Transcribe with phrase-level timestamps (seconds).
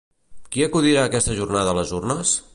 [0.55, 2.39] Qui acudirà aquesta jornada a les urnes?